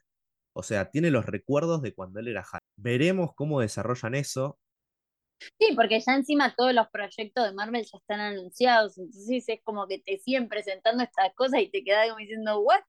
[0.52, 2.62] O sea, tiene los recuerdos de cuando él era Hulk.
[2.76, 4.58] Veremos cómo desarrollan eso.
[5.58, 9.86] Sí, porque ya encima todos los proyectos de Marvel ya están anunciados, entonces es como
[9.86, 12.80] que te siguen presentando estas cosas y te quedas como diciendo, ¿what?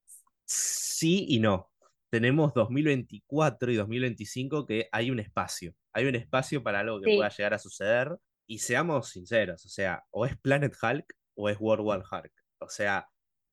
[0.45, 1.69] Sí y no
[2.09, 5.73] tenemos 2024 y 2025 que hay un espacio.
[5.93, 8.17] Hay un espacio para algo que pueda llegar a suceder.
[8.49, 11.05] Y seamos sinceros, o sea, o es Planet Hulk
[11.37, 12.33] o es World War Hulk.
[12.59, 13.09] O sea,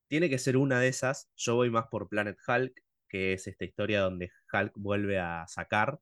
[0.09, 1.31] tiene que ser una de esas.
[1.37, 6.01] Yo voy más por Planet Hulk, que es esta historia donde Hulk vuelve a sacar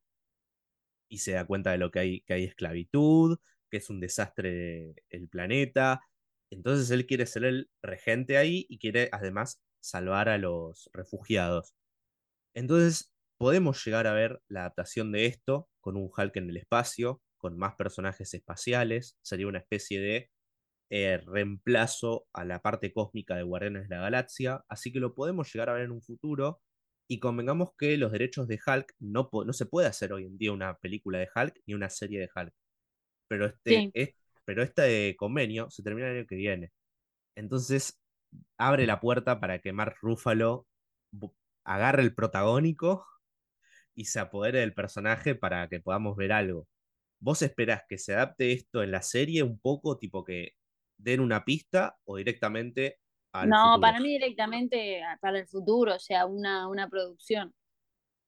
[1.09, 3.38] y se da cuenta de lo que hay, que hay esclavitud,
[3.71, 6.01] que es un desastre el planeta.
[6.51, 11.75] Entonces él quiere ser el regente ahí y quiere además salvar a los refugiados.
[12.55, 17.23] Entonces, podemos llegar a ver la adaptación de esto con un Hulk en el espacio,
[17.38, 20.31] con más personajes espaciales, sería una especie de
[20.95, 25.51] eh, reemplazo a la parte cósmica de Guardianes de la Galaxia, así que lo podemos
[25.51, 26.61] llegar a ver en un futuro.
[27.09, 30.53] Y convengamos que los derechos de Hulk no, no se puede hacer hoy en día
[30.53, 32.53] una película de Hulk ni una serie de Hulk.
[33.29, 36.73] Pero este, pero este convenio se termina el año que viene.
[37.37, 37.99] Entonces
[38.59, 40.67] abre la puerta para que Mark Ruffalo
[41.65, 43.07] agarre el protagónico
[43.95, 46.69] y se apodere del personaje para que podamos ver algo.
[47.19, 50.53] ¿Vos esperás que se adapte esto en la serie un poco, tipo que
[51.03, 52.99] den una pista o directamente
[53.33, 57.55] al No, para mí directamente para el futuro, o sea, una, una producción.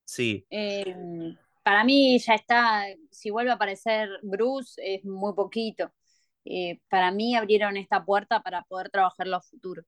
[0.04, 0.46] Sí.
[0.50, 5.92] Em, para mí ya está, si vuelve a aparecer Bruce, es muy poquito.
[6.44, 9.86] Eh, para mí abrieron esta puerta para poder trabajar los futuros.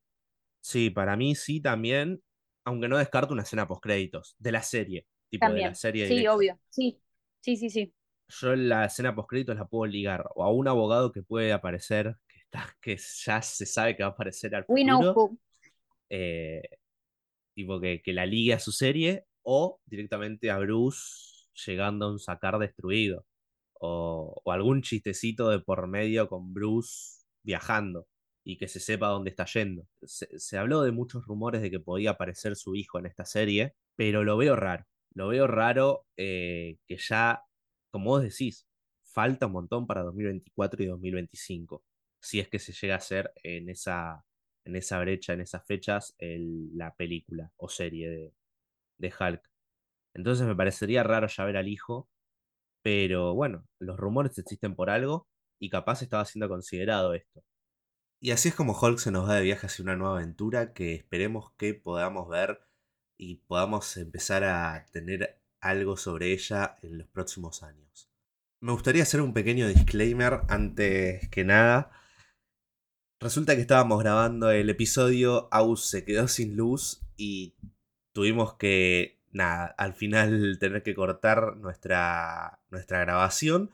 [0.60, 2.22] Sí, para mí sí también
[2.66, 6.08] aunque no descarto una escena post créditos de la serie, tipo de la serie.
[6.08, 6.98] Sí, obvio, sí,
[7.40, 7.94] sí, sí, sí.
[8.28, 12.16] Yo la escena post créditos la puedo ligar o a un abogado que puede aparecer,
[12.80, 15.38] que ya se sabe que va a aparecer al futuro.
[16.08, 16.62] Eh,
[17.54, 22.18] tipo que, que la ligue a su serie, o directamente a Bruce llegando a un
[22.18, 23.24] sacar destruido.
[23.78, 28.06] O, o, algún chistecito de por medio con Bruce viajando
[28.46, 29.86] y que se sepa dónde está yendo.
[30.04, 34.22] Se, habló de muchos rumores de que podía aparecer su hijo en esta serie, pero
[34.24, 34.86] lo veo raro.
[35.14, 37.42] Lo veo raro eh, que ya,
[37.90, 38.66] como vos decís,
[39.02, 41.82] falta un montón para 2024 y 2025.
[42.20, 44.24] Si es que se llega a hacer en esa,
[44.64, 48.34] en esa brecha, en esas fechas, la película o serie de,
[48.98, 49.50] de Hulk.
[50.14, 52.08] Entonces me parecería raro ya ver al hijo,
[52.82, 57.42] pero bueno, los rumores existen por algo y capaz estaba siendo considerado esto.
[58.20, 60.94] Y así es como Hulk se nos va de viaje hacia una nueva aventura que
[60.94, 62.60] esperemos que podamos ver
[63.18, 68.10] y podamos empezar a tener algo sobre ella en los próximos años.
[68.60, 71.90] Me gustaría hacer un pequeño disclaimer antes que nada.
[73.26, 77.56] Resulta que estábamos grabando el episodio, Aus se quedó sin luz y
[78.12, 83.72] tuvimos que, nada, al final tener que cortar nuestra, nuestra grabación,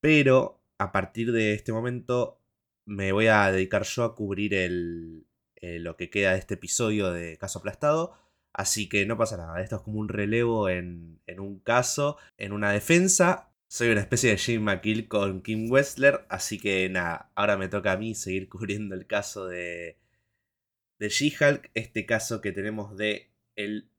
[0.00, 2.40] pero a partir de este momento
[2.86, 5.26] me voy a dedicar yo a cubrir el,
[5.56, 8.14] eh, lo que queda de este episodio de Caso Aplastado.
[8.52, 12.52] Así que no pasa nada, esto es como un relevo en, en un caso, en
[12.52, 13.50] una defensa.
[13.74, 17.90] Soy una especie de Jim McKill con Kim Westler, así que nada, ahora me toca
[17.90, 19.98] a mí seguir cubriendo el caso de,
[21.00, 23.90] de She-Hulk, este caso que tenemos de el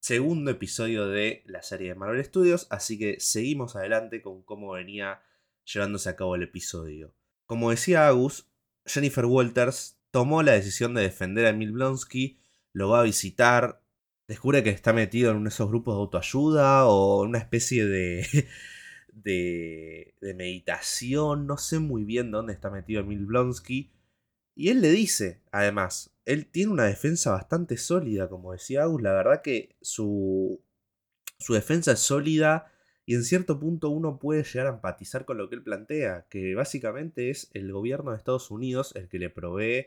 [0.00, 5.22] segundo episodio de la serie de Marvel Studios, así que seguimos adelante con cómo venía
[5.64, 7.14] llevándose a cabo el episodio.
[7.46, 8.50] Como decía Agus,
[8.84, 12.38] Jennifer Walters tomó la decisión de defender a Emil Blonsky,
[12.74, 13.82] lo va a visitar,
[14.28, 18.26] descubre que está metido en uno de esos grupos de autoayuda o una especie de,
[19.12, 23.92] de, de meditación, no sé muy bien dónde está metido Emil Blonsky,
[24.54, 29.12] y él le dice, además, él tiene una defensa bastante sólida, como decía Agus, la
[29.12, 30.62] verdad que su,
[31.38, 32.70] su defensa es sólida
[33.04, 36.54] y en cierto punto uno puede llegar a empatizar con lo que él plantea, que
[36.54, 39.86] básicamente es el gobierno de Estados Unidos el que le provee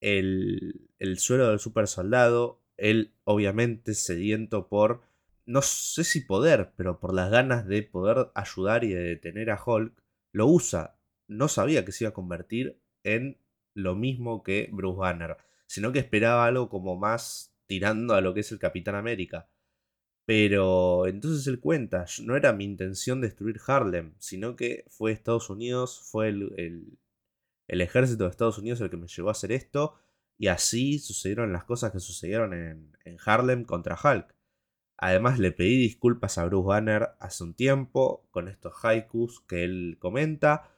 [0.00, 5.02] el, el suelo del super soldado, él obviamente sediento por,
[5.46, 9.60] no sé si poder, pero por las ganas de poder ayudar y de detener a
[9.64, 9.92] Hulk,
[10.32, 10.98] lo usa.
[11.28, 13.38] No sabía que se iba a convertir en
[13.74, 18.40] lo mismo que Bruce Banner, sino que esperaba algo como más tirando a lo que
[18.40, 19.48] es el Capitán América.
[20.24, 26.00] Pero entonces él cuenta, no era mi intención destruir Harlem, sino que fue Estados Unidos,
[26.10, 26.98] fue el,
[27.66, 29.94] ejército de Estados Unidos el que me llevó a hacer esto,
[30.38, 34.34] y así sucedieron las cosas que sucedieron en Harlem contra Hulk.
[35.02, 39.96] Además le pedí disculpas a Bruce Banner hace un tiempo con estos haikus que él
[39.98, 40.70] comenta,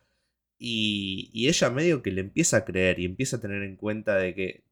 [0.58, 4.34] y, ella medio que le empieza a creer y empieza a tener en cuenta de
[4.34, 4.64] que,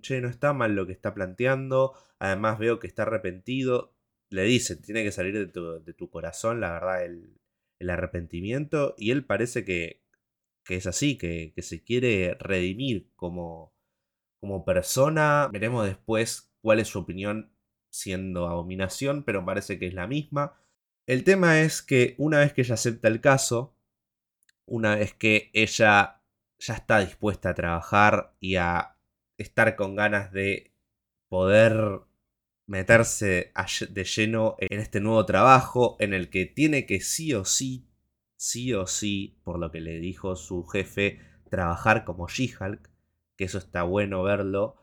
[0.00, 3.94] che, no está mal lo que está planteando, además veo que está arrepentido,
[4.30, 7.38] le dice, tiene que salir de tu, de tu corazón, la verdad, el,
[7.78, 10.00] el, arrepentimiento, y él parece que,
[10.64, 13.74] que es así, que, que, se quiere redimir como,
[14.40, 17.52] como persona, veremos después cuál es su opinión
[17.96, 20.54] siendo abominación, pero parece que es la misma.
[21.06, 23.74] El tema es que una vez que ella acepta el caso,
[24.66, 26.20] una vez que ella
[26.58, 28.96] ya está dispuesta a trabajar y a
[29.38, 30.72] estar con ganas de
[31.28, 32.00] poder
[32.66, 33.52] meterse
[33.90, 37.86] de lleno en este nuevo trabajo en el que tiene que sí o sí,
[38.36, 42.90] sí o sí, por lo que le dijo su jefe, trabajar como She-Hulk,
[43.36, 44.76] que eso está bueno verlo,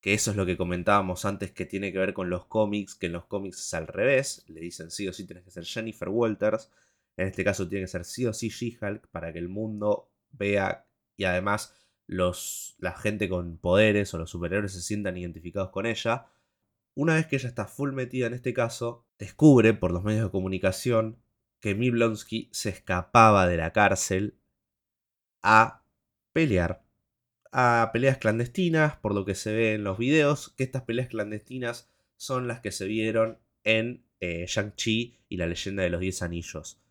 [0.00, 3.06] que eso es lo que comentábamos antes que tiene que ver con los cómics, que
[3.06, 6.08] en los cómics es al revés, le dicen sí o sí tienes que ser Jennifer
[6.08, 6.70] Walters,
[7.16, 10.86] en este caso tiene que ser sí o sí She-Hulk para que el mundo vea
[11.16, 11.74] y además
[12.06, 16.26] los, la gente con poderes o los superhéroes se sientan identificados con ella.
[16.94, 20.30] Una vez que ella está full metida en este caso, descubre por los medios de
[20.30, 21.18] comunicación
[21.60, 24.38] que Miblonsky se escapaba de la cárcel
[25.42, 25.82] a
[26.32, 26.87] pelear.
[27.50, 31.90] A peleas clandestinas, por lo que se ve en los videos, que estas peleas clandestinas
[32.16, 36.82] son las que se vieron en eh, Shang-Chi y la leyenda de los Diez Anillos.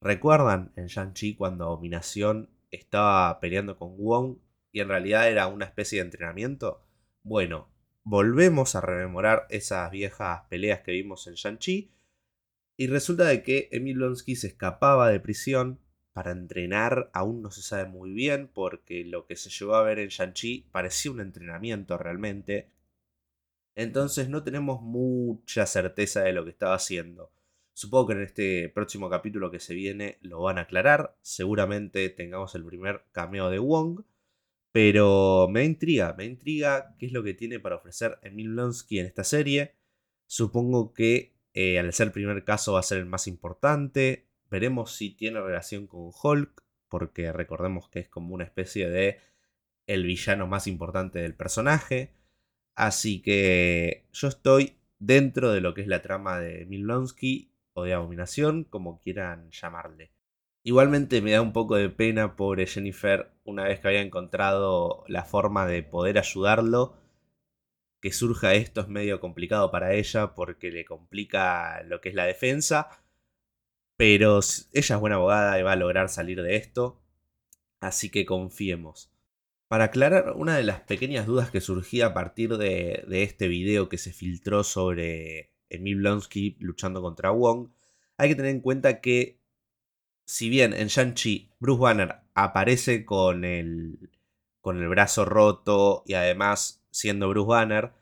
[0.00, 4.38] ¿Recuerdan en Shang-Chi cuando Abominación estaba peleando con Wong
[4.72, 6.82] y en realidad era una especie de entrenamiento?
[7.22, 7.68] Bueno,
[8.04, 11.90] volvemos a rememorar esas viejas peleas que vimos en Shang-Chi
[12.76, 15.80] y resulta de que Emil Blonsky se escapaba de prisión
[16.16, 19.98] para entrenar, aún no se sabe muy bien porque lo que se llevó a ver
[19.98, 22.70] en Shang-Chi parecía un entrenamiento realmente.
[23.74, 27.32] Entonces no tenemos mucha certeza de lo que estaba haciendo.
[27.74, 31.18] Supongo que en este próximo capítulo que se viene lo van a aclarar.
[31.20, 34.00] Seguramente tengamos el primer cameo de Wong.
[34.72, 39.06] Pero me intriga, me intriga qué es lo que tiene para ofrecer Emil Blonsky en
[39.06, 39.74] esta serie.
[40.24, 44.26] Supongo que eh, al ser el primer caso va a ser el más importante.
[44.56, 49.20] Veremos si tiene relación con Hulk, porque recordemos que es como una especie de
[49.86, 52.14] el villano más importante del personaje.
[52.74, 57.84] Así que yo estoy dentro de lo que es la trama de Emil Blonsky o
[57.84, 60.10] de abominación, como quieran llamarle.
[60.62, 65.26] Igualmente me da un poco de pena, pobre Jennifer, una vez que había encontrado la
[65.26, 66.96] forma de poder ayudarlo,
[68.00, 72.24] que surja esto es medio complicado para ella porque le complica lo que es la
[72.24, 73.02] defensa,
[73.96, 74.40] pero
[74.72, 77.00] ella es buena abogada y va a lograr salir de esto,
[77.80, 79.10] así que confiemos.
[79.68, 83.98] Para aclarar una de las pequeñas dudas que surgía a partir de, este video que
[83.98, 87.70] se filtró sobre Emil Blonsky luchando contra Wong,
[88.16, 89.40] hay que tener en cuenta que
[90.24, 94.10] si bien en Shang-Chi Bruce Banner aparece con el,
[94.60, 97.92] con el brazo roto y además siendo Bruce Banner,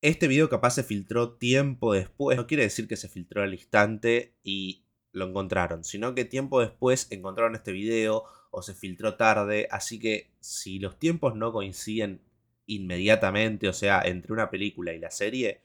[0.00, 2.36] este video capaz se filtró tiempo después.
[2.36, 7.08] No quiere decir que se filtró al instante y lo encontraron, sino que tiempo después
[7.10, 9.68] encontraron este video o se filtró tarde.
[9.70, 12.20] Así que si los tiempos no coinciden
[12.66, 15.62] inmediatamente, o sea, entre una película y la serie,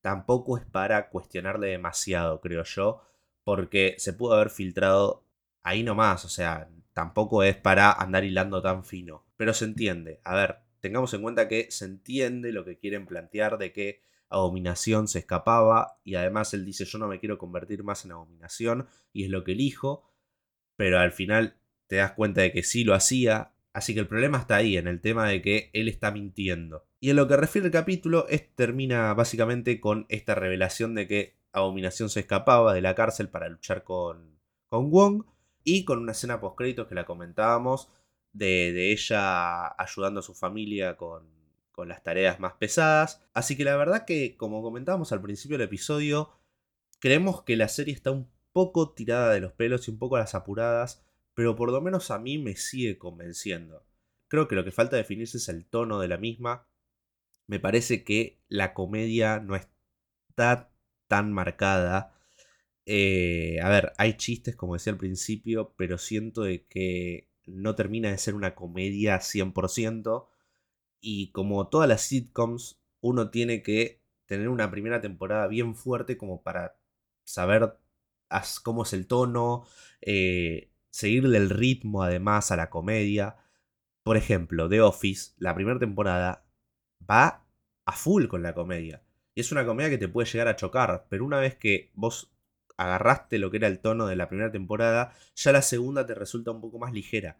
[0.00, 3.02] tampoco es para cuestionarle demasiado, creo yo,
[3.44, 5.24] porque se pudo haber filtrado
[5.62, 10.20] ahí nomás, o sea, tampoco es para andar hilando tan fino, pero se entiende.
[10.24, 15.08] A ver, tengamos en cuenta que se entiende lo que quieren plantear de que Abominación
[15.08, 19.24] se escapaba y además él dice yo no me quiero convertir más en Abominación y
[19.24, 20.04] es lo que elijo,
[20.76, 21.56] pero al final
[21.86, 24.88] te das cuenta de que sí lo hacía, así que el problema está ahí, en
[24.88, 26.84] el tema de que él está mintiendo.
[26.98, 31.36] Y en lo que refiere el capítulo, es, termina básicamente con esta revelación de que
[31.52, 35.24] Abominación se escapaba de la cárcel para luchar con, con Wong
[35.64, 37.88] y con una escena post créditos que la comentábamos
[38.32, 41.35] de, de ella ayudando a su familia con,
[41.76, 43.22] con las tareas más pesadas.
[43.34, 46.32] Así que la verdad que, como comentábamos al principio del episodio,
[46.98, 50.20] creemos que la serie está un poco tirada de los pelos y un poco a
[50.20, 51.04] las apuradas,
[51.34, 53.86] pero por lo menos a mí me sigue convenciendo.
[54.28, 56.66] Creo que lo que falta definirse es el tono de la misma.
[57.46, 60.72] Me parece que la comedia no está
[61.08, 62.18] tan marcada.
[62.86, 68.10] Eh, a ver, hay chistes, como decía al principio, pero siento de que no termina
[68.10, 70.26] de ser una comedia 100%.
[71.08, 76.42] Y como todas las sitcoms, uno tiene que tener una primera temporada bien fuerte como
[76.42, 76.80] para
[77.24, 77.78] saber
[78.64, 79.68] cómo es el tono,
[80.00, 83.36] eh, seguirle el ritmo además a la comedia.
[84.02, 86.44] Por ejemplo, The Office, la primera temporada,
[87.08, 87.46] va
[87.84, 89.04] a full con la comedia.
[89.36, 92.32] Y es una comedia que te puede llegar a chocar, pero una vez que vos
[92.78, 96.50] agarraste lo que era el tono de la primera temporada, ya la segunda te resulta
[96.50, 97.38] un poco más ligera.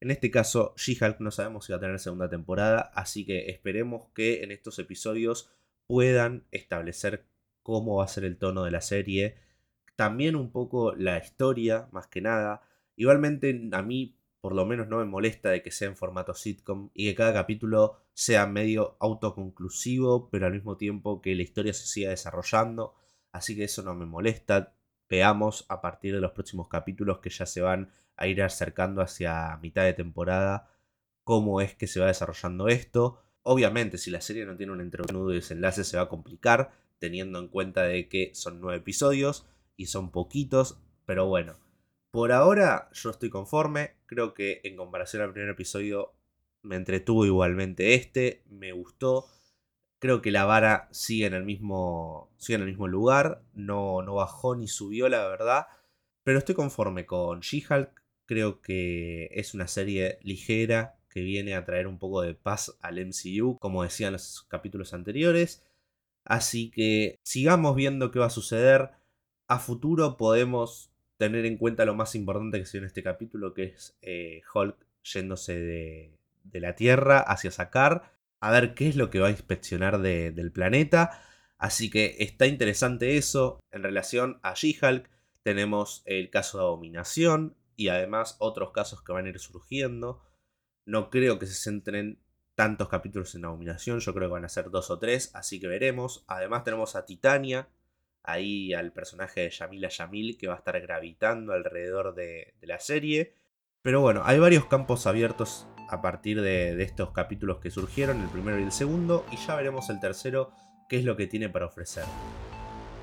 [0.00, 4.08] En este caso, She-Hulk no sabemos si va a tener segunda temporada, así que esperemos
[4.14, 5.50] que en estos episodios
[5.86, 7.26] puedan establecer
[7.62, 9.36] cómo va a ser el tono de la serie,
[9.96, 12.62] también un poco la historia, más que nada.
[12.96, 16.90] Igualmente a mí por lo menos no me molesta de que sea en formato sitcom
[16.94, 21.86] y que cada capítulo sea medio autoconclusivo, pero al mismo tiempo que la historia se
[21.86, 22.94] siga desarrollando,
[23.32, 24.74] así que eso no me molesta.
[25.08, 27.90] Veamos a partir de los próximos capítulos que ya se van
[28.20, 30.70] a ir acercando hacia mitad de temporada
[31.24, 33.22] cómo es que se va desarrollando esto.
[33.42, 37.38] Obviamente, si la serie no tiene un entrenudo y desenlace, se va a complicar, teniendo
[37.38, 39.46] en cuenta de que son nueve episodios
[39.76, 41.56] y son poquitos, pero bueno.
[42.10, 46.12] Por ahora yo estoy conforme, creo que en comparación al primer episodio
[46.62, 49.26] me entretuvo igualmente este, me gustó.
[50.00, 54.14] Creo que la vara sigue en el mismo, sigue en el mismo lugar, no, no
[54.14, 55.66] bajó ni subió la verdad,
[56.24, 57.99] pero estoy conforme con She-Hulk,
[58.30, 63.04] Creo que es una serie ligera que viene a traer un poco de paz al
[63.04, 65.64] MCU, como decían los capítulos anteriores.
[66.24, 68.90] Así que sigamos viendo qué va a suceder.
[69.48, 73.64] A futuro podemos tener en cuenta lo más importante que se en este capítulo, que
[73.64, 79.18] es eh, Hulk yéndose de, la Tierra hacia sacar, a ver qué es lo que
[79.18, 81.20] va a inspeccionar del planeta.
[81.58, 83.58] Así que está interesante eso.
[83.72, 85.10] En relación a She-Hulk,
[85.42, 90.20] tenemos el caso de Abominación, y además otros casos que van a ir surgiendo.
[90.84, 92.20] No creo que se centren
[92.54, 95.66] tantos capítulos en Abominación, yo creo que van a ser dos o tres, así que
[95.66, 96.22] veremos.
[96.28, 97.70] Además tenemos a Titania,
[98.22, 103.32] ahí al personaje de Yamila Yamil que va a estar gravitando alrededor de, la serie.
[103.80, 108.28] Pero bueno, hay varios campos abiertos a partir de, de, estos capítulos que surgieron, el
[108.28, 110.52] primero y el segundo, y ya veremos el tercero,
[110.90, 112.04] qué es lo que tiene para ofrecer.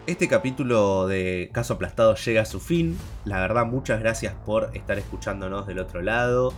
[0.07, 2.97] Este capítulo de Caso Aplastado llega a su fin.
[3.25, 6.53] La verdad, muchas gracias por estar escuchándonos del otro lado.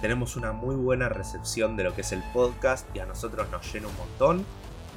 [0.00, 3.70] Tenemos una muy buena recepción de lo que es el podcast y a nosotros nos
[3.70, 4.46] llena un montón.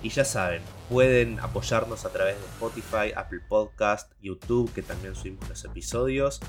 [0.01, 5.49] Y ya saben, pueden apoyarnos a través de Spotify, Apple Podcast, YouTube, que también subimos
[5.49, 6.39] los episodios.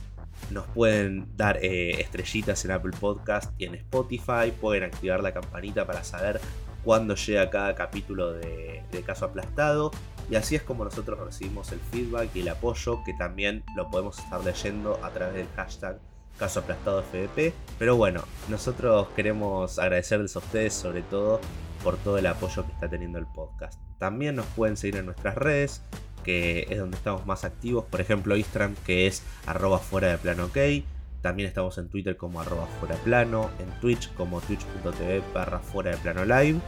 [0.52, 4.52] Nos pueden dar eh, estrellitas en Apple Podcast y en Spotify.
[4.60, 6.40] Pueden activar la campanita para saber
[6.84, 9.90] cuándo llega cada capítulo de Caso Aplastado.
[10.30, 14.16] Y así es como nosotros recibimos el feedback y el apoyo que también lo podemos
[14.18, 15.98] estar leyendo a través del hashtag
[16.38, 17.52] caso aplastado FDP.
[17.78, 21.40] Pero bueno, nosotros queremos agradecerles a ustedes sobre todo
[21.82, 23.80] por todo el apoyo que está teniendo el podcast.
[23.98, 25.82] También nos pueden seguir en nuestras redes,
[26.22, 27.84] que es donde estamos más activos.
[27.86, 30.58] Por ejemplo, Instagram, que es arroba fuera de plano ok.
[31.22, 35.96] También estamos en Twitter como arroba fuera plano, en Twitch como twitch.tv barra fuera de
[35.98, 36.60] plano live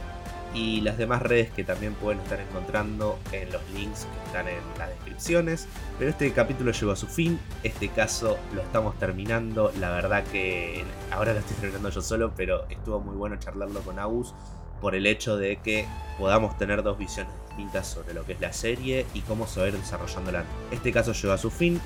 [0.53, 4.61] y las demás redes que también pueden estar encontrando en los links que están en
[4.77, 5.67] las descripciones.
[5.97, 10.83] Pero este capítulo llegó a su fin, este caso lo estamos terminando, la verdad que
[11.11, 14.33] ahora lo estoy terminando yo solo, pero estuvo muy bueno charlarlo con Agus
[14.81, 15.87] por el hecho de que
[16.19, 19.65] podamos tener dos visiones distintas sobre lo que es la serie y cómo se va
[19.65, 20.43] a ir desarrollándola.
[20.71, 21.79] Este caso llegó a su fin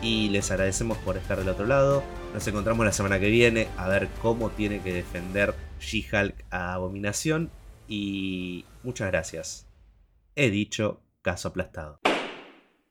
[0.00, 2.02] y les agradecemos por estar del otro lado.
[2.32, 7.50] Nos encontramos la semana que viene a ver cómo tiene que defender She-Hulk a Abominación
[7.88, 9.66] y muchas gracias.
[10.34, 12.00] He dicho caso aplastado.